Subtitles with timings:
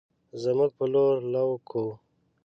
[0.43, 1.93] زمونږ په لور لو کوو